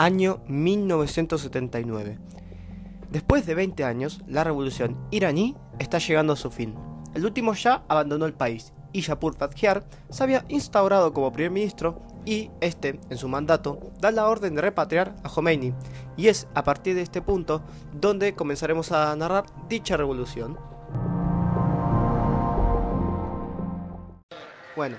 Año 0.00 0.38
1979. 0.46 2.18
Después 3.10 3.46
de 3.46 3.56
20 3.56 3.82
años, 3.82 4.20
la 4.28 4.44
revolución 4.44 4.96
iraní 5.10 5.56
está 5.80 5.98
llegando 5.98 6.34
a 6.34 6.36
su 6.36 6.52
fin. 6.52 6.76
El 7.14 7.24
último 7.24 7.52
Shah 7.54 7.82
abandonó 7.88 8.24
el 8.26 8.32
país 8.32 8.72
y 8.92 9.00
Shapur 9.00 9.36
Padkhiar 9.36 9.84
se 10.08 10.22
había 10.22 10.44
instaurado 10.48 11.12
como 11.12 11.32
primer 11.32 11.50
ministro 11.50 12.00
y 12.24 12.48
este, 12.60 13.00
en 13.10 13.18
su 13.18 13.26
mandato, 13.26 13.90
da 13.98 14.12
la 14.12 14.28
orden 14.28 14.54
de 14.54 14.62
repatriar 14.62 15.16
a 15.24 15.28
Khomeini. 15.28 15.74
Y 16.16 16.28
es 16.28 16.46
a 16.54 16.62
partir 16.62 16.94
de 16.94 17.02
este 17.02 17.20
punto 17.20 17.64
donde 17.92 18.34
comenzaremos 18.34 18.92
a 18.92 19.16
narrar 19.16 19.46
dicha 19.68 19.96
revolución. 19.96 20.56
Bueno, 24.76 24.96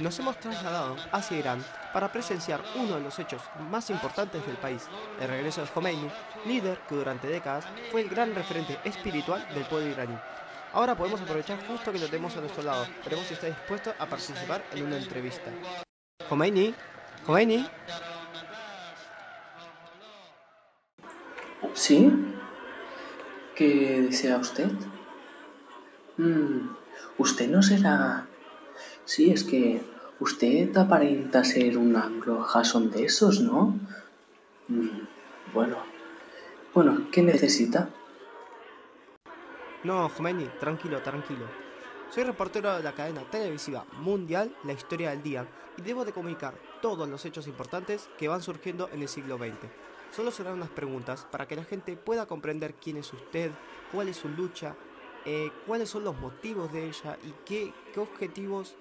nos 0.00 0.18
hemos 0.18 0.38
trasladado 0.38 0.96
hacia 1.12 1.38
Irán 1.38 1.64
para 1.92 2.10
presenciar 2.10 2.62
uno 2.76 2.96
de 2.96 3.00
los 3.00 3.18
hechos 3.18 3.42
más 3.70 3.90
importantes 3.90 4.46
del 4.46 4.56
país, 4.56 4.86
el 5.20 5.28
regreso 5.28 5.60
de 5.60 5.68
Khomeini, 5.68 6.10
líder 6.46 6.78
que 6.88 6.94
durante 6.94 7.28
décadas 7.28 7.66
fue 7.90 8.02
el 8.02 8.08
gran 8.08 8.34
referente 8.34 8.78
espiritual 8.84 9.46
del 9.54 9.64
pueblo 9.64 9.90
iraní. 9.90 10.16
Ahora 10.72 10.96
podemos 10.96 11.20
aprovechar 11.20 11.58
justo 11.66 11.92
que 11.92 11.98
lo 11.98 12.06
tenemos 12.06 12.36
a 12.36 12.40
nuestro 12.40 12.62
lado. 12.62 12.86
Veremos 13.04 13.26
si 13.26 13.34
está 13.34 13.48
dispuesto 13.48 13.92
a 13.98 14.06
participar 14.06 14.64
en 14.72 14.86
una 14.86 14.96
entrevista. 14.96 15.50
Khomeini, 16.28 16.74
Khomeini. 17.26 17.68
¿Sí? 21.74 22.12
¿Qué 23.56 24.02
desea 24.02 24.38
usted? 24.38 24.70
Mm, 26.16 26.70
usted 27.18 27.48
no 27.48 27.62
será... 27.62 28.26
Sí, 29.04 29.32
es 29.32 29.42
que 29.42 29.82
usted 30.20 30.76
aparenta 30.76 31.42
ser 31.44 31.76
un 31.78 31.96
anglo-jason 31.96 32.90
de 32.90 33.04
esos, 33.04 33.40
¿no? 33.40 33.78
Mm, 34.68 35.06
bueno. 35.52 35.76
Bueno, 36.72 37.08
¿qué 37.10 37.22
necesita? 37.22 37.90
No, 39.82 40.08
Khomeini, 40.10 40.46
tranquilo, 40.60 41.00
tranquilo. 41.02 41.46
Soy 42.10 42.24
reportero 42.24 42.76
de 42.76 42.82
la 42.82 42.92
cadena 42.92 43.22
televisiva 43.30 43.84
mundial 44.00 44.54
La 44.64 44.72
Historia 44.72 45.10
del 45.10 45.22
Día 45.22 45.46
y 45.78 45.82
debo 45.82 46.04
de 46.04 46.12
comunicar 46.12 46.54
todos 46.82 47.08
los 47.08 47.24
hechos 47.24 47.46
importantes 47.46 48.10
que 48.18 48.28
van 48.28 48.42
surgiendo 48.42 48.88
en 48.92 49.02
el 49.02 49.08
siglo 49.08 49.38
XX. 49.38 49.70
Solo 50.14 50.30
serán 50.30 50.54
unas 50.54 50.70
preguntas 50.70 51.26
para 51.30 51.46
que 51.46 51.56
la 51.56 51.64
gente 51.64 51.96
pueda 51.96 52.26
comprender 52.26 52.74
quién 52.74 52.96
es 52.98 53.12
usted, 53.12 53.52
cuál 53.92 54.08
es 54.08 54.16
su 54.16 54.28
lucha, 54.28 54.74
eh, 55.24 55.50
cuáles 55.66 55.88
son 55.88 56.04
los 56.04 56.18
motivos 56.18 56.72
de 56.72 56.88
ella 56.88 57.16
y 57.24 57.32
qué, 57.44 57.72
qué 57.94 58.00
objetivos 58.00 58.76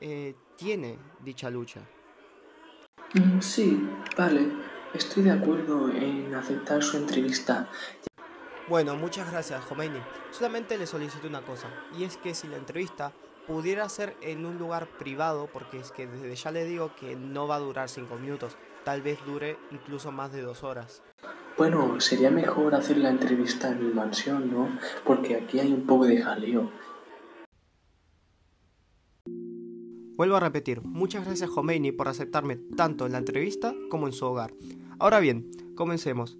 eh, 0.00 0.34
tiene 0.56 0.98
dicha 1.20 1.50
lucha. 1.50 1.80
Mm, 3.14 3.40
sí, 3.40 3.88
vale. 4.16 4.48
Estoy 4.92 5.24
de 5.24 5.32
acuerdo 5.32 5.90
en 5.90 6.34
aceptar 6.34 6.82
su 6.82 6.96
entrevista. 6.96 7.68
Bueno, 8.68 8.96
muchas 8.96 9.30
gracias, 9.30 9.64
Khomeini. 9.66 10.00
Solamente 10.30 10.78
le 10.78 10.86
solicito 10.86 11.26
una 11.26 11.42
cosa, 11.42 11.68
y 11.98 12.04
es 12.04 12.16
que 12.16 12.34
si 12.34 12.48
la 12.48 12.56
entrevista 12.56 13.12
pudiera 13.46 13.88
ser 13.88 14.16
en 14.22 14.46
un 14.46 14.58
lugar 14.58 14.86
privado, 14.98 15.48
porque 15.52 15.78
es 15.78 15.90
que 15.90 16.06
desde 16.06 16.34
ya 16.34 16.50
le 16.50 16.64
digo 16.64 16.92
que 16.94 17.14
no 17.14 17.46
va 17.46 17.56
a 17.56 17.60
durar 17.60 17.88
cinco 17.88 18.16
minutos, 18.16 18.56
tal 18.84 19.02
vez 19.02 19.18
dure 19.26 19.58
incluso 19.70 20.12
más 20.12 20.32
de 20.32 20.42
dos 20.42 20.62
horas. 20.62 21.02
Bueno, 21.56 22.00
sería 22.00 22.30
mejor 22.30 22.74
hacer 22.74 22.96
la 22.98 23.10
entrevista 23.10 23.68
en 23.68 23.86
mi 23.86 23.92
mansión, 23.92 24.50
¿no? 24.50 24.68
Porque 25.04 25.36
aquí 25.36 25.60
hay 25.60 25.72
un 25.72 25.86
poco 25.86 26.06
de 26.06 26.22
jaleo. 26.22 26.70
Vuelvo 30.16 30.36
a 30.36 30.40
repetir, 30.40 30.80
muchas 30.82 31.24
gracias 31.24 31.50
Khomeini 31.50 31.90
por 31.90 32.06
aceptarme 32.06 32.56
tanto 32.56 33.04
en 33.04 33.12
la 33.12 33.18
entrevista 33.18 33.74
como 33.90 34.06
en 34.06 34.12
su 34.12 34.24
hogar. 34.24 34.54
Ahora 35.00 35.18
bien, 35.18 35.50
comencemos. 35.74 36.38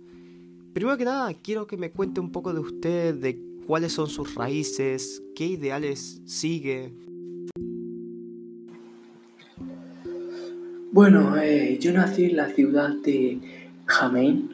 Primero 0.72 0.96
que 0.96 1.04
nada, 1.04 1.34
quiero 1.34 1.66
que 1.66 1.76
me 1.76 1.90
cuente 1.90 2.20
un 2.20 2.30
poco 2.30 2.54
de 2.54 2.60
usted, 2.60 3.14
de 3.16 3.40
cuáles 3.66 3.92
son 3.92 4.08
sus 4.08 4.36
raíces, 4.36 5.22
qué 5.34 5.46
ideales 5.46 6.22
sigue. 6.24 6.92
Bueno, 10.92 11.36
eh, 11.36 11.76
yo 11.80 11.92
nací 11.92 12.26
en 12.26 12.36
la 12.36 12.50
ciudad 12.50 12.90
de 12.90 13.40
Jamein 13.86 14.50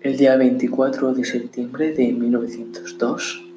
el 0.00 0.16
día 0.16 0.36
24 0.36 1.14
de 1.14 1.24
septiembre 1.24 1.92
de 1.92 2.12
1902. 2.12 3.47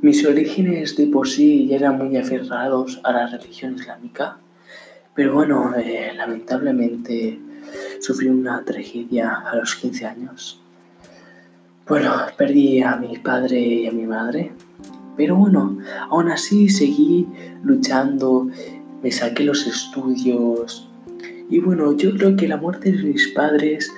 Mis 0.00 0.24
orígenes 0.24 0.96
de 0.96 1.08
por 1.08 1.28
sí 1.28 1.66
ya 1.66 1.76
eran 1.76 1.98
muy 1.98 2.16
aferrados 2.16 3.00
a 3.02 3.12
la 3.12 3.26
religión 3.26 3.74
islámica, 3.74 4.38
pero 5.14 5.34
bueno, 5.34 5.74
eh, 5.76 6.12
lamentablemente 6.16 7.40
sufrí 8.00 8.28
una 8.28 8.64
tragedia 8.64 9.34
a 9.34 9.56
los 9.56 9.74
15 9.74 10.06
años. 10.06 10.60
Bueno, 11.88 12.12
perdí 12.36 12.80
a 12.80 12.96
mi 12.96 13.18
padre 13.18 13.58
y 13.58 13.86
a 13.88 13.92
mi 13.92 14.06
madre, 14.06 14.52
pero 15.16 15.34
bueno, 15.34 15.78
aún 16.10 16.30
así 16.30 16.68
seguí 16.68 17.26
luchando, 17.64 18.48
me 19.02 19.10
saqué 19.10 19.42
los 19.42 19.66
estudios 19.66 20.88
y 21.50 21.60
bueno, 21.60 21.96
yo 21.96 22.12
creo 22.14 22.36
que 22.36 22.46
la 22.46 22.58
muerte 22.58 22.92
de 22.92 23.02
mis 23.02 23.28
padres 23.28 23.92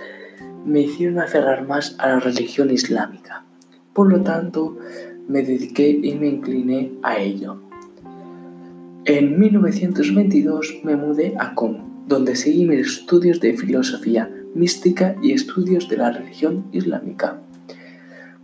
me 0.65 0.83
hicieron 0.83 1.19
aferrar 1.19 1.67
más 1.67 1.97
a 1.99 2.09
la 2.09 2.21
religión 2.21 2.71
islámica. 2.71 3.45
Por 3.93 4.09
lo 4.09 4.23
tanto, 4.23 4.79
me 5.31 5.43
dediqué 5.43 5.89
y 6.03 6.15
me 6.17 6.27
incliné 6.27 6.91
a 7.05 7.19
ello. 7.19 7.61
En 9.05 9.39
1922 9.39 10.81
me 10.83 10.97
mudé 10.97 11.35
a 11.39 11.55
Com, 11.55 12.05
donde 12.09 12.35
seguí 12.35 12.67
mis 12.67 12.99
estudios 12.99 13.39
de 13.39 13.57
filosofía 13.57 14.29
mística 14.55 15.15
y 15.23 15.33
estudios 15.33 15.89
de 15.89 15.99
la 15.99 16.11
religión 16.11 16.67
islámica. 16.73 17.39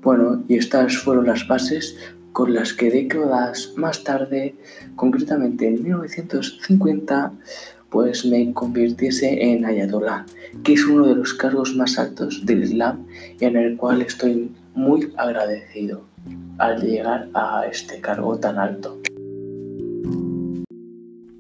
Bueno, 0.01 0.45
y 0.47 0.55
estas 0.55 0.97
fueron 0.97 1.27
las 1.27 1.49
bases 1.49 1.97
con 2.31 2.55
las 2.55 2.73
que 2.73 2.91
décadas 2.91 3.73
más 3.77 4.05
tarde, 4.05 4.55
concretamente 4.95 5.67
en 5.67 5.83
1950, 5.83 7.33
pues 7.91 8.25
me 8.25 8.53
convirtiese 8.53 9.51
en 9.51 9.65
ayatollah, 9.65 10.25
que 10.63 10.75
es 10.75 10.87
uno 10.87 11.07
de 11.09 11.17
los 11.17 11.35
cargos 11.35 11.75
más 11.75 11.99
altos 11.99 12.47
del 12.47 12.63
Islam 12.63 13.07
y 13.41 13.45
en 13.45 13.57
el 13.57 13.77
cual 13.77 14.03
estoy 14.03 14.53
muy 14.75 15.13
agradecido 15.17 16.16
al 16.59 16.81
llegar 16.81 17.29
a 17.35 17.67
este 17.67 18.01
cargo 18.01 18.39
tan 18.39 18.59
alto. 18.59 19.01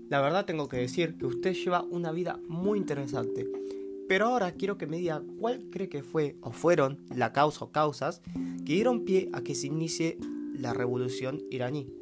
La 0.08 0.20
verdad 0.20 0.44
tengo 0.44 0.68
que 0.68 0.76
decir 0.76 1.16
que 1.18 1.26
usted 1.26 1.52
lleva 1.54 1.82
una 1.82 2.12
vida 2.12 2.38
muy 2.48 2.78
interesante. 2.78 3.46
Pero 4.08 4.26
ahora 4.26 4.52
quiero 4.52 4.78
que 4.78 4.86
me 4.86 4.98
diga 4.98 5.22
cuál 5.40 5.64
cree 5.70 5.88
que 5.88 6.04
fue 6.04 6.36
o 6.40 6.52
fueron 6.52 7.00
la 7.14 7.32
causa 7.32 7.64
o 7.64 7.72
causas 7.72 8.22
que 8.64 8.74
dieron 8.74 9.04
pie 9.04 9.30
a 9.32 9.40
que 9.40 9.56
se 9.56 9.66
inicie 9.66 10.16
la 10.54 10.72
revolución 10.72 11.42
iraní. 11.50 11.92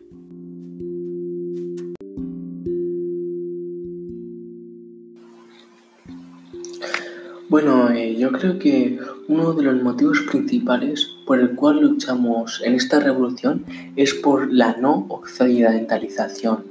Bueno, 7.50 7.90
eh, 7.90 8.16
yo 8.16 8.32
creo 8.32 8.58
que 8.58 8.98
uno 9.28 9.52
de 9.52 9.64
los 9.64 9.82
motivos 9.82 10.20
principales 10.20 11.10
por 11.26 11.38
el 11.38 11.54
cual 11.54 11.80
luchamos 11.80 12.62
en 12.64 12.74
esta 12.74 13.00
revolución 13.00 13.66
es 13.96 14.14
por 14.14 14.50
la 14.50 14.76
no 14.78 15.04
occidentalización. 15.10 16.64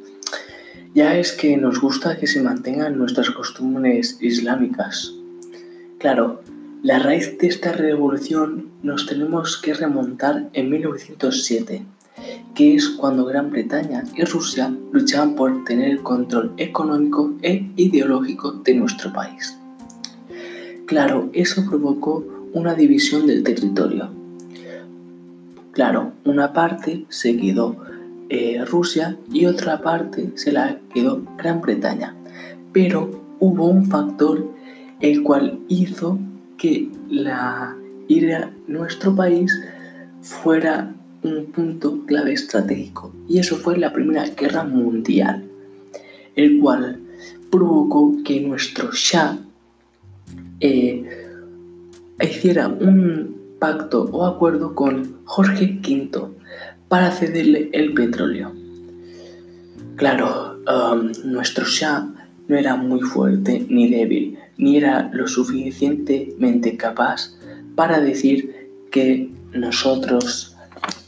Ya 0.96 1.16
es 1.18 1.32
que 1.32 1.58
nos 1.58 1.80
gusta 1.80 2.18
que 2.18 2.26
se 2.26 2.42
mantengan 2.42 2.98
nuestras 2.98 3.30
costumbres 3.30 4.18
islámicas. 4.20 5.14
Claro, 6.00 6.42
la 6.82 6.98
raíz 6.98 7.38
de 7.38 7.48
esta 7.48 7.72
revolución 7.72 8.70
nos 8.82 9.06
tenemos 9.06 9.58
que 9.58 9.76
remontar 9.76 10.50
en 10.54 10.70
1907, 10.72 11.86
que 12.56 12.76
es 12.76 12.90
cuando 12.90 13.26
Gran 13.26 13.52
Bretaña 13.52 14.04
y 14.16 14.24
Rusia 14.24 14.76
luchaban 14.92 15.36
por 15.36 15.64
tener 15.66 15.92
el 15.92 16.02
control 16.02 16.52
económico 16.58 17.36
e 17.44 17.70
ideológico 17.76 18.52
de 18.52 18.74
nuestro 18.74 19.14
país. 19.14 19.58
Claro, 20.94 21.32
eso 21.34 21.66
provocó 21.68 22.24
una 22.54 22.76
división 22.76 23.26
del 23.26 23.42
territorio. 23.42 24.12
Claro, 25.72 26.12
una 26.24 26.54
parte 26.54 27.06
se 27.10 27.36
quedó 27.36 27.78
eh, 28.30 28.64
Rusia 28.64 29.18
y 29.32 29.48
otra 29.48 29.82
parte 29.82 30.34
se 30.36 30.52
la 30.52 30.78
quedó 30.94 31.24
Gran 31.36 31.62
Bretaña. 31.62 32.16
Pero 32.74 33.10
hubo 33.40 33.70
un 33.70 33.88
factor 33.88 34.48
el 35.00 35.24
cual 35.24 35.62
hizo 35.68 36.20
que 36.58 36.90
la 37.10 37.76
ir 38.08 38.52
nuestro 38.68 39.16
país 39.16 39.52
fuera 40.22 40.94
un 41.24 41.46
punto 41.48 42.06
clave 42.06 42.34
estratégico. 42.34 43.12
Y 43.28 43.40
eso 43.40 43.56
fue 43.56 43.80
la 43.80 43.92
Primera 43.92 44.26
Guerra 44.28 44.64
Mundial, 44.64 45.44
el 46.36 46.60
cual 46.60 47.00
provocó 47.50 48.16
que 48.24 48.42
nuestro 48.42 48.92
Shah 48.92 49.40
eh, 50.64 51.04
hiciera 52.22 52.70
un 52.70 53.58
pacto 53.60 54.10
o 54.12 54.26
acuerdo 54.26 54.74
con 54.74 55.18
Jorge 55.26 55.80
V 55.84 56.30
para 56.88 57.12
cederle 57.12 57.70
el 57.74 57.94
petróleo. 57.94 58.54
Claro, 59.98 60.58
um, 60.66 61.12
nuestro 61.26 61.66
Shah 61.66 62.08
no 62.48 62.56
era 62.56 62.78
muy 62.78 63.02
fuerte 63.02 63.66
ni 63.70 63.90
débil, 63.90 64.40
ni 64.58 64.78
era 64.78 65.10
lo 65.12 65.28
suficientemente 65.28 66.78
capaz 66.78 67.36
para 67.76 68.00
decir 68.00 68.70
que 68.90 69.30
nosotros 69.54 70.56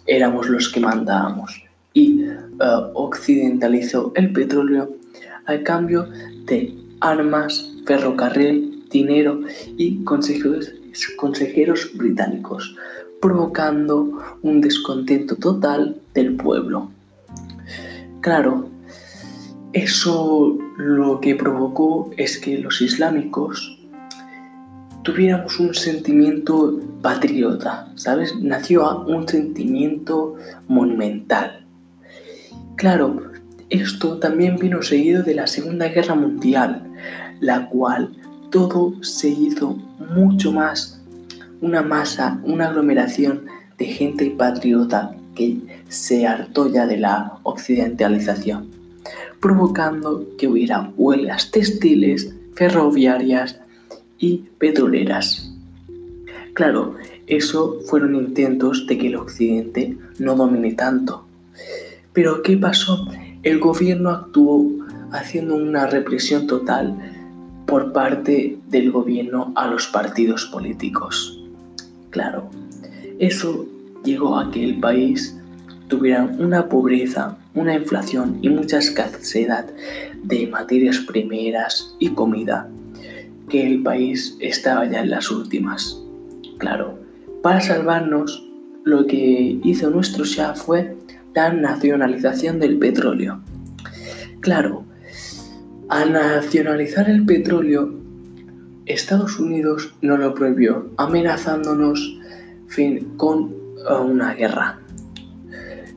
éramos 0.06 0.50
los 0.50 0.68
que 0.68 0.82
mandábamos 0.82 1.64
y 1.94 2.24
eh, 2.24 2.36
occidentalizó 2.94 4.12
el 4.16 4.34
petróleo 4.34 4.98
al 5.46 5.64
cambio 5.64 6.10
de 6.46 6.76
armas, 7.00 7.72
ferrocarril, 7.86 8.75
dinero 8.96 9.42
y 9.78 10.04
consejeros, 10.04 10.72
consejeros 11.18 11.92
británicos, 11.96 12.76
provocando 13.22 14.20
un 14.42 14.62
descontento 14.62 15.36
total 15.36 15.98
del 16.14 16.36
pueblo. 16.36 16.92
Claro, 18.22 18.70
eso 19.74 20.58
lo 20.78 21.20
que 21.20 21.36
provocó 21.36 22.10
es 22.18 22.38
que 22.40 22.58
los 22.60 22.82
islámicos 22.82 23.78
tuviéramos 25.04 25.60
un 25.60 25.76
sentimiento 25.76 26.80
patriota, 27.02 27.92
¿sabes? 27.96 28.34
Nació 28.42 29.06
un 29.06 29.28
sentimiento 29.28 30.36
monumental. 30.68 31.66
Claro, 32.76 33.22
esto 33.70 34.18
también 34.20 34.58
vino 34.58 34.82
seguido 34.82 35.24
de 35.24 35.36
la 35.36 35.48
Segunda 35.48 35.88
Guerra 35.90 36.16
Mundial, 36.16 36.84
la 37.40 37.70
cual 37.70 38.12
todo 38.56 38.94
se 39.04 39.28
hizo 39.28 39.78
mucho 40.16 40.54
más 40.54 41.02
una 41.60 41.82
masa, 41.82 42.40
una 42.46 42.70
aglomeración 42.70 43.48
de 43.78 43.84
gente 43.84 44.34
patriota 44.38 45.14
que 45.36 45.58
se 45.90 46.26
hartó 46.26 46.72
ya 46.72 46.88
de 46.88 46.96
la 46.96 47.38
occidentalización 47.44 48.70
provocando 49.42 50.26
que 50.38 50.48
hubiera 50.48 50.90
huelgas 50.96 51.52
textiles, 51.52 52.34
ferroviarias 52.54 53.60
y 54.20 54.46
petroleras. 54.58 55.52
Claro, 56.54 56.96
eso 57.28 57.82
fueron 57.88 58.16
intentos 58.16 58.88
de 58.88 58.98
que 58.98 59.08
el 59.08 59.18
occidente 59.18 59.98
no 60.18 60.36
domine 60.38 60.76
tanto. 60.76 61.26
Pero 62.14 62.42
¿qué 62.42 62.56
pasó? 62.56 63.06
El 63.44 63.60
gobierno 63.60 64.12
actuó 64.12 64.66
haciendo 65.12 65.56
una 65.56 65.88
represión 65.88 66.48
total 66.48 67.15
por 67.66 67.94
parte 67.94 68.58
del 68.70 68.92
gobierno 68.92 69.52
a 69.56 69.68
los 69.68 69.88
partidos 69.88 70.46
políticos. 70.46 71.42
Claro, 72.10 72.50
eso 73.20 73.66
llegó 74.04 74.38
a 74.38 74.52
que 74.52 74.64
el 74.64 74.80
país 74.80 75.38
tuviera 75.88 76.24
una 76.24 76.68
pobreza 76.70 77.38
una 77.56 77.74
inflación 77.74 78.38
y 78.42 78.50
mucha 78.50 78.80
escasez 78.80 79.48
de 80.24 80.48
materias 80.48 81.00
primeras 81.00 81.96
y 82.00 82.10
comida, 82.10 82.70
que 83.50 83.66
el 83.66 83.82
país 83.82 84.36
estaba 84.40 84.86
ya 84.86 85.02
en 85.02 85.10
las 85.10 85.32
últimas. 85.32 85.98
Claro, 86.58 87.00
para 87.42 87.62
salvarnos, 87.62 88.46
lo 88.84 89.08
que 89.08 89.60
hizo 89.64 89.90
nuestro 89.90 90.26
Shah 90.26 90.54
fue 90.54 90.98
la 91.34 91.52
nacionalización 91.54 92.60
del 92.60 92.78
petróleo. 92.78 93.42
Claro, 94.42 94.84
al 95.90 96.14
nacionalizar 96.14 97.10
el 97.10 97.26
petróleo, 97.26 97.94
Estados 98.86 99.40
Unidos 99.40 99.94
no 100.02 100.18
lo 100.18 100.34
prohibió, 100.34 100.92
amenazándonos 100.98 102.20
con 103.18 103.56
una 104.04 104.34
guerra. 104.34 104.80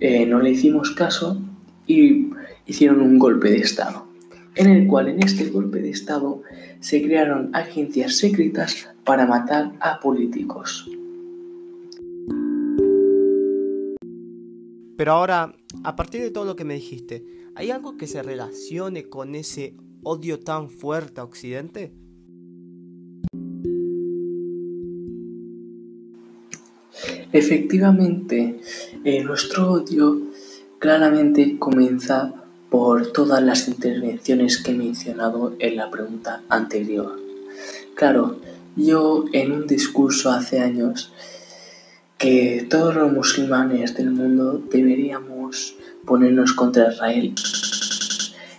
Eh, 0.00 0.26
no 0.26 0.40
le 0.40 0.50
hicimos 0.50 0.90
caso 0.93 1.40
y 1.87 2.31
hicieron 2.67 3.00
un 3.00 3.19
golpe 3.19 3.50
de 3.50 3.58
Estado, 3.58 4.06
en 4.55 4.70
el 4.70 4.87
cual 4.87 5.08
en 5.08 5.23
este 5.23 5.49
golpe 5.49 5.81
de 5.81 5.91
Estado 5.91 6.43
se 6.81 7.02
crearon 7.02 7.50
agencias 7.55 8.17
secretas 8.17 8.88
para 9.05 9.26
matar 9.26 9.73
a 9.81 10.00
políticos. 10.00 10.88
Pero 14.96 15.12
ahora, 15.12 15.55
a 15.84 15.96
partir 15.96 16.20
de 16.20 16.31
todo 16.31 16.44
lo 16.44 16.56
que 16.56 16.64
me 16.64 16.75
dijiste, 16.75 17.25
¿hay 17.58 17.72
algo 17.72 17.96
que 17.96 18.06
se 18.06 18.22
relacione 18.22 19.08
con 19.08 19.34
ese 19.34 19.75
odio 20.05 20.38
tan 20.38 20.70
fuerte 20.70 21.20
a 21.20 21.25
Occidente? 21.25 21.93
Efectivamente, 27.32 28.60
eh, 29.02 29.25
nuestro 29.25 29.72
odio 29.72 30.22
claramente 30.78 31.58
comienza 31.58 32.32
por 32.70 33.10
todas 33.10 33.43
las 33.43 33.66
intervenciones 33.66 34.62
que 34.62 34.70
he 34.70 34.75
mencionado 34.75 35.56
en 35.58 35.75
la 35.75 35.90
pregunta 35.90 36.44
anterior. 36.49 37.19
Claro, 37.94 38.38
yo 38.76 39.25
en 39.32 39.50
un 39.50 39.66
discurso 39.66 40.31
hace 40.31 40.60
años 40.60 41.12
que 42.19 42.67
todos 42.69 42.97
los 42.97 43.12
musulmanes 43.12 43.94
del 43.94 44.11
mundo 44.11 44.61
deberíamos 44.70 45.76
ponernos 46.05 46.53
contra 46.53 46.93
Israel, 46.93 47.32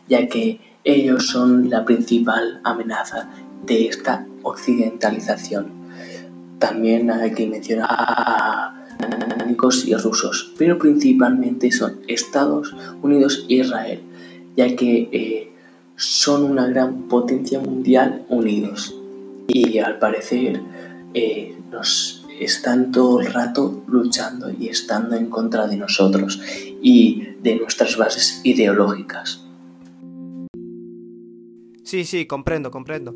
ya 0.08 0.28
que 0.30 0.62
ellos 0.86 1.28
son 1.28 1.70
la 1.70 1.84
principal 1.84 2.62
amenaza 2.64 3.30
de 3.66 3.88
esta 3.88 4.26
occidentalización. 4.44 5.74
También 6.58 7.12
hay 7.12 7.34
que 7.34 7.48
mencionar 7.48 7.88
a 7.90 8.76
y 9.86 9.94
rusos, 9.96 10.54
pero 10.58 10.78
principalmente 10.78 11.72
son 11.72 12.00
Estados 12.08 12.74
Unidos 13.02 13.46
e 13.50 13.56
Israel, 13.56 14.00
ya 14.56 14.76
que 14.76 15.10
eh, 15.12 15.52
son 15.96 16.44
una 16.44 16.68
gran 16.68 17.10
potencia 17.10 17.60
mundial 17.60 18.26
unidos. 18.30 18.96
Y 19.48 19.80
al 19.80 20.00
parecer 20.00 20.62
eh, 21.14 21.58
nos 21.72 22.19
están 22.40 22.92
todo 22.92 23.22
el 23.22 23.34
rato 23.34 23.84
luchando 23.88 24.50
y 24.52 24.68
estando 24.68 25.16
en 25.16 25.30
contra 25.30 25.68
de 25.68 25.78
nosotros 25.78 26.42
y 26.82 27.36
de 27.42 27.56
nuestras 27.58 27.98
bases 27.98 28.42
ideológicas. 28.44 29.46
Sí, 31.84 32.06
sí, 32.06 32.26
comprendo, 32.28 32.70
comprendo. 32.72 33.16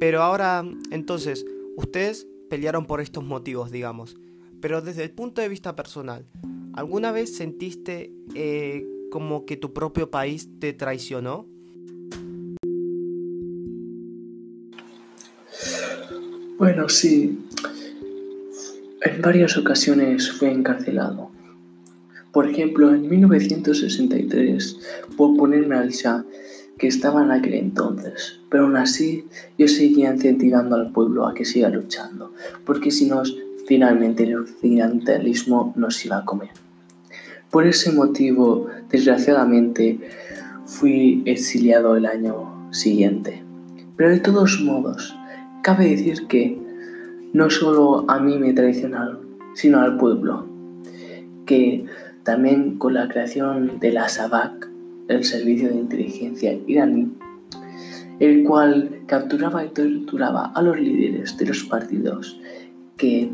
Pero 0.00 0.22
ahora, 0.22 0.64
entonces, 0.90 1.44
ustedes 1.76 2.26
pelearon 2.48 2.86
por 2.86 3.00
estos 3.00 3.24
motivos, 3.24 3.70
digamos. 3.70 4.16
Pero 4.60 4.80
desde 4.80 5.02
el 5.02 5.10
punto 5.10 5.42
de 5.42 5.48
vista 5.48 5.76
personal, 5.76 6.26
¿alguna 6.72 7.12
vez 7.12 7.36
sentiste 7.36 8.12
eh, 8.34 8.86
como 9.10 9.44
que 9.44 9.56
tu 9.56 9.72
propio 9.72 10.10
país 10.10 10.48
te 10.58 10.72
traicionó? 10.72 11.46
Bueno, 16.58 16.88
sí. 16.88 17.38
En 19.04 19.22
varias 19.22 19.56
ocasiones 19.56 20.32
fue 20.32 20.50
encarcelado. 20.50 21.30
Por 22.32 22.50
ejemplo, 22.50 22.92
en 22.92 23.08
1963, 23.08 24.78
por 25.16 25.36
ponerme 25.36 25.76
al 25.76 25.90
Shah, 25.90 26.24
que 26.78 26.88
estaba 26.88 27.22
en 27.22 27.30
aquel 27.30 27.54
entonces. 27.54 28.40
Pero 28.50 28.64
aún 28.64 28.76
así, 28.76 29.26
yo 29.56 29.68
seguía 29.68 30.12
incentivando 30.12 30.74
al 30.74 30.90
pueblo 30.90 31.28
a 31.28 31.34
que 31.34 31.44
siga 31.44 31.68
luchando, 31.68 32.32
porque 32.64 32.90
si 32.90 33.06
nos 33.06 33.36
Finalmente 33.66 34.24
el 34.24 34.36
occidentalismo 34.36 35.72
nos 35.76 36.04
iba 36.04 36.18
a 36.18 36.24
comer. 36.24 36.50
Por 37.50 37.66
ese 37.66 37.92
motivo, 37.92 38.66
desgraciadamente, 38.90 40.00
fui 40.66 41.22
exiliado 41.24 41.96
el 41.96 42.04
año 42.04 42.68
siguiente. 42.72 43.42
Pero 43.96 44.10
de 44.10 44.20
todos 44.20 44.60
modos, 44.60 45.16
cabe 45.62 45.88
decir 45.88 46.26
que 46.26 46.58
no 47.34 47.50
solo 47.50 48.04
a 48.08 48.20
mí 48.20 48.38
me 48.38 48.54
traicionaron, 48.54 49.18
sino 49.54 49.80
al 49.80 49.98
pueblo, 49.98 50.46
que 51.44 51.84
también 52.22 52.78
con 52.78 52.94
la 52.94 53.08
creación 53.08 53.80
de 53.80 53.92
la 53.92 54.08
SAVAK, 54.08 54.70
el 55.08 55.24
servicio 55.24 55.68
de 55.68 55.74
inteligencia 55.74 56.56
iraní, 56.66 57.12
el 58.20 58.44
cual 58.44 59.02
capturaba 59.06 59.64
y 59.64 59.70
torturaba 59.70 60.52
a 60.54 60.62
los 60.62 60.78
líderes 60.78 61.36
de 61.36 61.46
los 61.46 61.64
partidos 61.64 62.40
que 62.96 63.30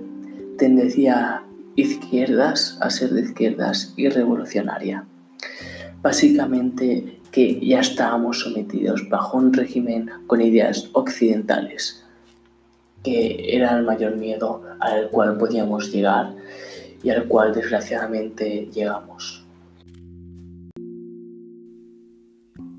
tendencia 0.56 1.42
izquierdas 1.76 2.78
a 2.80 2.88
ser 2.88 3.10
de 3.10 3.20
izquierdas 3.20 3.92
y 3.98 4.08
revolucionaria. 4.08 5.04
Básicamente 6.02 7.20
que 7.30 7.60
ya 7.64 7.80
estábamos 7.80 8.40
sometidos 8.40 9.06
bajo 9.10 9.36
un 9.36 9.52
régimen 9.52 10.10
con 10.26 10.40
ideas 10.40 10.88
occidentales, 10.94 11.99
que 13.02 13.56
era 13.56 13.76
el 13.76 13.84
mayor 13.84 14.16
miedo 14.16 14.62
al 14.78 15.10
cual 15.10 15.38
podíamos 15.38 15.92
llegar 15.92 16.34
y 17.02 17.10
al 17.10 17.26
cual 17.26 17.54
desgraciadamente 17.54 18.68
llegamos. 18.72 19.44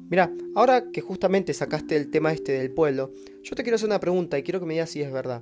Mira, 0.10 0.30
ahora 0.56 0.92
que 0.92 1.02
justamente 1.02 1.54
sacaste 1.54 1.96
el 1.96 2.12
tema 2.12 2.34
este 2.34 2.52
del 2.52 2.72
pueblo, 2.72 3.12
yo 3.44 3.56
te 3.56 3.64
quiero 3.64 3.76
hacer 3.76 3.88
una 3.88 4.00
pregunta 4.00 4.38
y 4.38 4.44
quiero 4.44 4.60
que 4.60 4.66
me 4.66 4.74
digas 4.74 4.90
si 4.90 5.02
es 5.02 5.12
verdad 5.12 5.42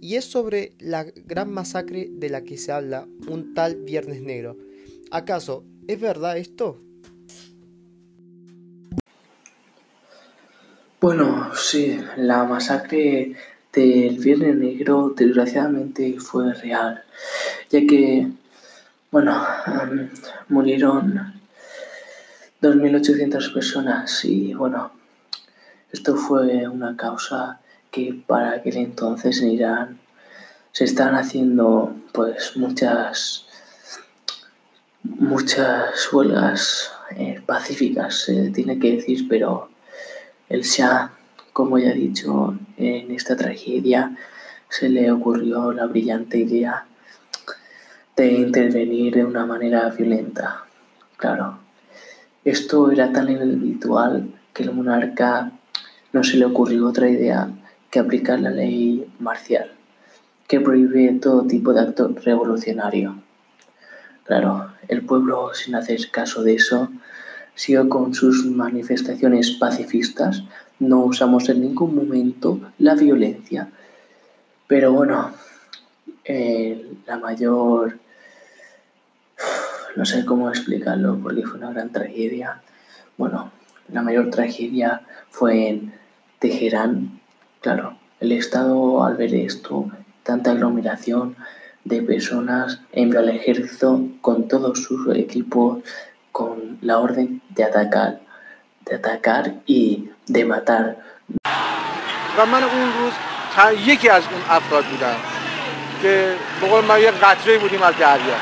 y 0.00 0.16
es 0.16 0.24
sobre 0.24 0.74
la 0.78 1.04
gran 1.04 1.50
masacre 1.50 2.08
de 2.10 2.28
la 2.28 2.42
que 2.42 2.56
se 2.56 2.72
habla 2.72 3.06
un 3.28 3.54
tal 3.54 3.76
Viernes 3.76 4.22
Negro. 4.22 4.56
¿Acaso 5.10 5.64
es 5.86 6.00
verdad 6.00 6.38
esto? 6.38 6.80
Bueno, 11.00 11.50
sí, 11.54 12.00
la 12.16 12.44
masacre 12.44 13.34
del 13.72 14.18
Viernes 14.18 14.56
Negro 14.56 15.14
desgraciadamente 15.16 16.18
fue 16.18 16.52
real, 16.54 17.02
ya 17.70 17.80
que, 17.86 18.28
bueno, 19.10 19.46
murieron 20.48 21.34
2.800 22.60 23.52
personas 23.52 24.24
y, 24.24 24.54
bueno, 24.54 24.92
esto 25.92 26.16
fue 26.16 26.68
una 26.68 26.96
causa 26.96 27.60
que 27.90 28.22
para 28.26 28.52
aquel 28.52 28.76
entonces 28.76 29.40
en 29.40 29.50
Irán 29.50 29.98
se 30.72 30.84
estaban 30.84 31.14
haciendo 31.14 31.94
pues 32.12 32.56
muchas 32.56 33.46
muchas 35.02 36.12
huelgas 36.12 36.92
eh, 37.16 37.40
pacíficas, 37.44 38.14
se 38.22 38.50
tiene 38.50 38.78
que 38.78 38.96
decir, 38.96 39.26
pero 39.28 39.70
el 40.48 40.62
Shah, 40.62 41.12
como 41.52 41.78
ya 41.78 41.90
he 41.90 41.94
dicho, 41.94 42.58
en 42.78 43.10
esta 43.10 43.36
tragedia 43.36 44.16
se 44.68 44.88
le 44.88 45.10
ocurrió 45.10 45.72
la 45.72 45.86
brillante 45.86 46.38
idea 46.38 46.86
de 48.16 48.32
intervenir 48.32 49.14
de 49.14 49.24
una 49.24 49.46
manera 49.46 49.88
violenta. 49.90 50.64
Claro, 51.16 51.58
esto 52.44 52.90
era 52.90 53.12
tan 53.12 53.28
inhabitual 53.28 54.28
que 54.52 54.62
el 54.62 54.72
monarca 54.72 55.52
no 56.12 56.24
se 56.24 56.36
le 56.36 56.44
ocurrió 56.44 56.86
otra 56.86 57.08
idea 57.08 57.50
que 57.90 57.98
aplicar 57.98 58.40
la 58.40 58.50
ley 58.50 59.06
marcial, 59.18 59.72
que 60.46 60.60
prohíbe 60.60 61.12
todo 61.20 61.46
tipo 61.46 61.72
de 61.72 61.80
acto 61.80 62.14
revolucionario. 62.24 63.22
Claro, 64.24 64.72
el 64.88 65.04
pueblo, 65.04 65.54
sin 65.54 65.74
hacer 65.74 66.10
caso 66.10 66.42
de 66.42 66.54
eso, 66.54 66.90
siguió 67.58 67.88
con 67.88 68.14
sus 68.14 68.46
manifestaciones 68.46 69.50
pacifistas. 69.50 70.44
No 70.78 71.00
usamos 71.00 71.48
en 71.48 71.60
ningún 71.62 71.92
momento 71.92 72.60
la 72.78 72.94
violencia. 72.94 73.68
Pero 74.68 74.92
bueno, 74.92 75.32
eh, 76.24 76.88
la 77.06 77.18
mayor... 77.18 77.98
No 79.96 80.04
sé 80.04 80.24
cómo 80.24 80.50
explicarlo 80.50 81.18
porque 81.20 81.42
fue 81.42 81.58
una 81.58 81.72
gran 81.72 81.90
tragedia. 81.90 82.62
Bueno, 83.16 83.50
la 83.92 84.02
mayor 84.02 84.30
tragedia 84.30 85.02
fue 85.30 85.68
en 85.68 85.94
Teherán. 86.38 87.20
Claro, 87.60 87.98
el 88.20 88.30
Estado 88.30 89.02
al 89.02 89.16
ver 89.16 89.34
esto, 89.34 89.90
tanta 90.22 90.52
aglomeración, 90.52 91.34
de 91.84 92.02
personas 92.02 92.82
envió 92.92 93.18
al 93.18 93.30
ejército 93.30 94.06
con 94.20 94.46
todos 94.46 94.84
sus 94.84 95.16
equipos 95.16 95.82
con 96.38 96.78
la 96.82 97.00
orden 97.00 97.42
de 97.57 97.63
atacar, 97.63 98.19
de 98.85 98.95
atacar 98.95 99.53
y 99.67 100.09
de 100.27 100.45
matar. 100.45 100.95
و 102.37 102.45
من 102.45 102.63
اون 102.63 102.93
روز 102.99 103.13
یکی 103.87 104.09
از 104.09 104.23
اون 104.31 104.41
افراد 104.49 104.85
بودم 104.85 105.15
که 106.01 106.35
بقول 106.61 106.85
ما 106.85 106.99
یک 106.99 107.11
قطره 107.11 107.57
بودیم 107.57 107.83
از 107.83 107.97
دریا 107.97 108.35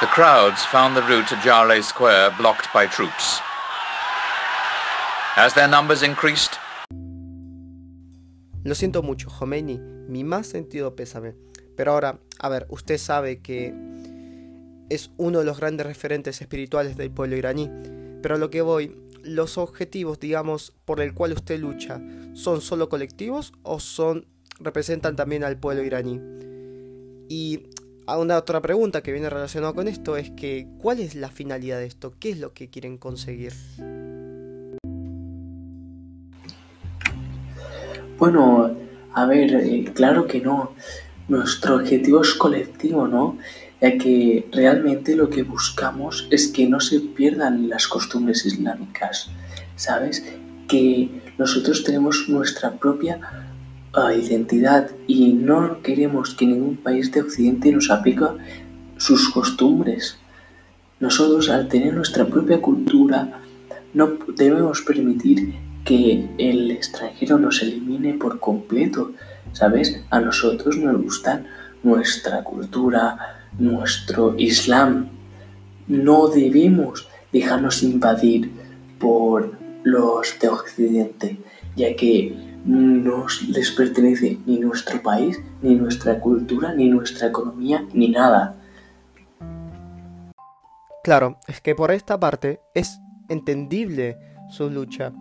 The 0.00 0.06
crowds 0.06 0.62
found 0.64 0.96
the 0.96 1.02
route 1.02 1.26
to 1.26 1.36
Jarleh 1.44 1.82
Square 1.82 2.30
blocked 2.38 2.72
by 2.72 2.86
troops. 2.86 3.40
As 5.36 5.54
their 5.54 5.68
numbers 5.68 6.02
increased, 6.02 6.52
Lo 8.64 8.74
siento 8.74 9.02
mucho, 9.02 9.30
Khomeini, 9.30 9.78
mi 10.08 10.24
más 10.24 10.46
sentido 10.46 10.94
pésame. 10.94 11.34
Pero 11.76 11.92
ahora, 11.92 12.18
a 12.38 12.48
ver, 12.48 12.66
usted 12.68 12.98
sabe 12.98 13.40
que 13.40 13.72
es 14.93 15.11
uno 15.17 15.39
de 15.39 15.45
los 15.45 15.59
grandes 15.59 15.85
referentes 15.85 16.41
espirituales 16.41 16.97
del 16.97 17.11
pueblo 17.11 17.35
iraní. 17.35 17.69
Pero 18.21 18.35
a 18.35 18.37
lo 18.37 18.49
que 18.49 18.61
voy, 18.61 18.95
los 19.23 19.57
objetivos, 19.57 20.19
digamos, 20.19 20.73
por 20.85 21.01
el 21.01 21.13
cual 21.13 21.33
usted 21.33 21.59
lucha, 21.59 22.01
¿son 22.33 22.61
solo 22.61 22.89
colectivos 22.89 23.53
o 23.63 23.79
son 23.79 24.25
representan 24.59 25.15
también 25.15 25.43
al 25.43 25.57
pueblo 25.57 25.83
iraní? 25.83 26.19
Y 27.29 27.63
una 28.07 28.37
otra 28.37 28.61
pregunta 28.61 29.01
que 29.01 29.11
viene 29.11 29.29
relacionada 29.29 29.73
con 29.73 29.87
esto 29.87 30.17
es 30.17 30.29
que 30.31 30.67
¿cuál 30.77 30.99
es 30.99 31.15
la 31.15 31.29
finalidad 31.29 31.79
de 31.79 31.85
esto? 31.85 32.13
¿Qué 32.19 32.31
es 32.31 32.39
lo 32.39 32.53
que 32.53 32.69
quieren 32.69 32.97
conseguir? 32.97 33.53
Bueno, 38.17 38.75
a 39.13 39.25
ver, 39.25 39.53
eh, 39.55 39.85
claro 39.93 40.27
que 40.27 40.41
no. 40.41 40.75
Nuestro 41.27 41.75
objetivo 41.75 42.21
es 42.21 42.33
colectivo, 42.33 43.07
¿no? 43.07 43.37
Ya 43.83 43.97
que 43.97 44.47
realmente 44.53 45.13
lo 45.13 45.29
que 45.29 45.43
buscamos 45.43 46.25
es 46.31 46.47
que 46.47 46.69
no 46.69 46.79
se 46.79 47.01
pierdan 47.01 47.67
las 47.67 47.85
costumbres 47.85 48.45
islámicas, 48.45 49.29
¿sabes? 49.75 50.23
Que 50.69 51.09
nosotros 51.37 51.83
tenemos 51.83 52.29
nuestra 52.29 52.71
propia 52.71 53.19
uh, 53.93 54.09
identidad 54.17 54.89
y 55.05 55.33
no 55.33 55.81
queremos 55.81 56.33
que 56.33 56.45
ningún 56.45 56.77
país 56.77 57.11
de 57.11 57.23
Occidente 57.23 57.73
nos 57.73 57.89
aplique 57.91 58.23
sus 58.95 59.27
costumbres. 59.27 60.17
Nosotros 61.01 61.49
al 61.49 61.67
tener 61.67 61.93
nuestra 61.93 62.25
propia 62.25 62.61
cultura 62.61 63.41
no 63.93 64.13
debemos 64.37 64.81
permitir 64.81 65.55
que 65.83 66.29
el 66.37 66.71
extranjero 66.71 67.37
nos 67.37 67.61
elimine 67.61 68.13
por 68.13 68.39
completo, 68.39 69.11
¿sabes? 69.51 69.99
A 70.09 70.21
nosotros 70.21 70.77
nos 70.77 71.01
gusta 71.01 71.43
nuestra 71.83 72.45
cultura, 72.45 73.42
nuestro 73.59 74.35
Islam. 74.37 75.09
No 75.87 76.27
debemos 76.27 77.07
dejarnos 77.31 77.83
invadir 77.83 78.51
por 78.99 79.57
los 79.83 80.39
de 80.39 80.47
Occidente, 80.47 81.37
ya 81.75 81.95
que 81.95 82.35
no 82.65 83.25
les 83.49 83.71
pertenece 83.71 84.37
ni 84.45 84.59
nuestro 84.59 85.01
país, 85.01 85.39
ni 85.61 85.75
nuestra 85.75 86.19
cultura, 86.19 86.73
ni 86.73 86.89
nuestra 86.89 87.27
economía, 87.27 87.85
ni 87.93 88.09
nada. 88.09 88.55
Claro, 91.03 91.37
es 91.47 91.59
que 91.59 91.75
por 91.75 91.91
esta 91.91 92.17
parte 92.17 92.61
es 92.73 92.99
entendible 93.27 94.17
su 94.49 94.69
lucha. 94.69 95.11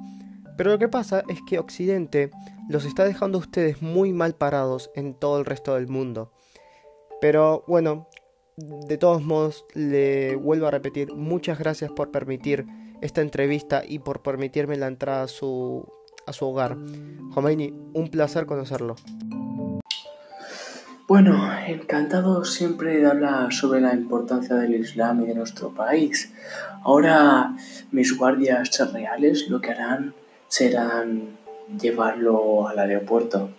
Pero 0.56 0.70
lo 0.70 0.78
que 0.78 0.88
pasa 0.88 1.24
es 1.28 1.40
que 1.48 1.58
Occidente 1.58 2.30
los 2.68 2.84
está 2.84 3.04
dejando 3.04 3.38
a 3.38 3.40
ustedes 3.40 3.82
muy 3.82 4.12
mal 4.12 4.34
parados 4.34 4.90
en 4.94 5.14
todo 5.14 5.40
el 5.40 5.44
resto 5.44 5.74
del 5.74 5.88
mundo. 5.88 6.30
Pero 7.20 7.64
bueno, 7.66 8.06
de 8.56 8.98
todos 8.98 9.22
modos 9.22 9.64
le 9.74 10.36
vuelvo 10.36 10.66
a 10.66 10.70
repetir 10.70 11.12
muchas 11.14 11.58
gracias 11.58 11.90
por 11.90 12.10
permitir 12.10 12.66
esta 13.00 13.20
entrevista 13.20 13.82
y 13.86 13.98
por 13.98 14.22
permitirme 14.22 14.76
la 14.76 14.86
entrada 14.86 15.24
a 15.24 15.28
su, 15.28 15.86
a 16.26 16.32
su 16.32 16.46
hogar. 16.46 16.76
Khomeini, 17.34 17.72
un 17.94 18.08
placer 18.08 18.46
conocerlo. 18.46 18.96
Bueno, 21.08 21.36
encantado 21.66 22.44
siempre 22.44 22.98
de 22.98 23.06
hablar 23.06 23.52
sobre 23.52 23.80
la 23.80 23.92
importancia 23.92 24.56
del 24.56 24.76
Islam 24.76 25.22
y 25.22 25.26
de 25.26 25.34
nuestro 25.34 25.70
país. 25.74 26.32
Ahora 26.84 27.56
mis 27.90 28.16
guardias 28.16 28.70
reales 28.92 29.48
lo 29.48 29.60
que 29.60 29.72
harán 29.72 30.14
serán 30.48 31.36
llevarlo 31.80 32.68
al 32.68 32.78
aeropuerto. 32.78 33.50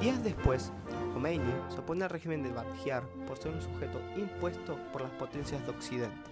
Días 0.00 0.22
después, 0.24 0.72
Khomeini 1.16 1.50
se 1.70 1.80
opone 1.80 2.04
al 2.04 2.10
régimen 2.10 2.42
de 2.42 2.52
Badhiar 2.52 3.02
por 3.26 3.38
ser 3.38 3.52
un 3.52 3.62
sujeto 3.62 4.02
impuesto 4.16 4.76
por 4.92 5.00
las 5.00 5.10
potencias 5.12 5.64
de 5.64 5.70
Occidente. 5.70 6.30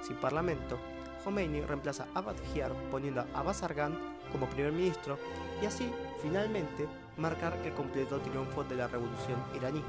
Sin 0.00 0.16
parlamento, 0.16 0.78
Khomeini 1.22 1.60
reemplaza 1.60 2.06
a 2.14 2.22
Badhiar 2.22 2.72
poniendo 2.90 3.26
a 3.34 3.42
Bazargan 3.42 3.98
como 4.32 4.46
primer 4.46 4.72
ministro 4.72 5.18
y 5.60 5.66
así, 5.66 5.92
finalmente, 6.22 6.88
marcar 7.18 7.58
el 7.66 7.74
completo 7.74 8.18
triunfo 8.20 8.64
de 8.64 8.76
la 8.76 8.88
revolución 8.88 9.36
iraní. 9.54 9.82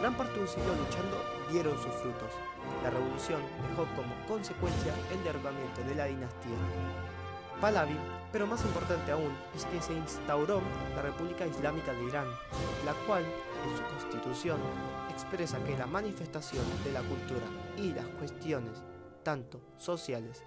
Gran 0.00 0.16
parte 0.16 0.34
de 0.34 0.40
un 0.40 0.48
siglo 0.48 0.74
luchando 0.74 1.22
dieron 1.52 1.76
sus 1.76 1.94
frutos. 1.94 2.32
La 2.82 2.90
revolución 2.90 3.42
dejó 3.70 3.86
como 3.94 4.26
consecuencia 4.26 4.92
el 5.12 5.22
derrocamiento 5.22 5.84
de 5.84 5.94
la 5.94 6.06
dinastía 6.06 6.58
Pahlavi, 7.60 7.96
pero 8.32 8.46
más 8.46 8.62
importante 8.64 9.12
aún 9.12 9.32
es 9.54 9.64
que 9.66 9.80
se 9.80 9.94
instauró 9.94 10.60
la 10.94 11.02
República 11.02 11.46
Islámica 11.46 11.92
de 11.92 12.04
Irán, 12.04 12.28
la 12.84 12.92
cual, 13.06 13.24
en 13.24 13.76
su 13.76 13.82
constitución, 13.82 14.58
expresa 15.10 15.62
que 15.64 15.76
la 15.76 15.86
manifestación 15.86 16.64
de 16.84 16.92
la 16.92 17.00
cultura 17.00 17.46
y 17.78 17.92
las 17.92 18.06
cuestiones, 18.18 18.82
tanto 19.22 19.60
sociales 19.78 20.44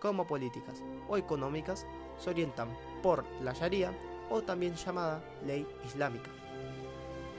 como 0.00 0.26
políticas 0.26 0.82
o 1.08 1.16
económicas, 1.16 1.86
se 2.18 2.30
orientan 2.30 2.68
por 3.02 3.24
la 3.42 3.52
Sharia 3.52 3.92
o 4.30 4.42
también 4.42 4.74
llamada 4.74 5.22
ley 5.44 5.66
islámica. 5.84 6.30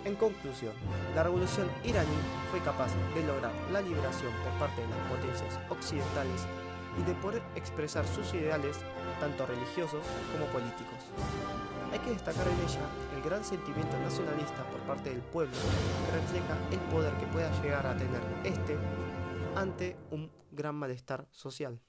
En 0.03 0.15
conclusión, 0.15 0.73
la 1.15 1.23
revolución 1.23 1.67
iraní 1.83 2.17
fue 2.51 2.59
capaz 2.59 2.91
de 3.15 3.25
lograr 3.25 3.53
la 3.71 3.81
liberación 3.81 4.31
por 4.43 4.51
parte 4.59 4.81
de 4.81 4.87
las 4.89 4.99
potencias 5.09 5.59
occidentales 5.69 6.45
y 6.97 7.03
de 7.03 7.13
poder 7.15 7.41
expresar 7.55 8.05
sus 8.07 8.33
ideales, 8.33 8.77
tanto 9.19 9.45
religiosos 9.45 10.05
como 10.31 10.45
políticos. 10.47 10.99
Hay 11.91 11.99
que 11.99 12.11
destacar 12.11 12.47
en 12.47 12.53
ella 12.55 12.81
el 13.15 13.21
gran 13.21 13.43
sentimiento 13.43 13.97
nacionalista 13.99 14.63
por 14.69 14.79
parte 14.81 15.09
del 15.09 15.21
pueblo 15.21 15.55
que 16.05 16.17
refleja 16.17 16.57
el 16.71 16.79
poder 16.91 17.13
que 17.13 17.27
pueda 17.27 17.49
llegar 17.61 17.87
a 17.87 17.95
tener 17.95 18.21
este 18.43 18.77
ante 19.55 19.97
un 20.11 20.31
gran 20.51 20.75
malestar 20.75 21.27
social. 21.31 21.79